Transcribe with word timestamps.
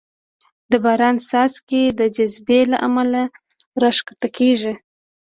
د 0.71 0.73
باران 0.83 1.15
څاڅکې 1.27 1.83
د 1.99 2.01
جاذبې 2.15 2.59
له 2.71 2.77
امله 2.87 3.21
راښکته 3.81 4.27
کېږي. 4.37 4.73